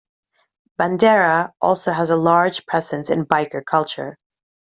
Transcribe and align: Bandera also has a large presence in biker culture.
Bandera 0.79 1.51
also 1.61 1.91
has 1.91 2.09
a 2.09 2.15
large 2.15 2.65
presence 2.65 3.11
in 3.11 3.23
biker 3.23 3.63
culture. 3.63 4.17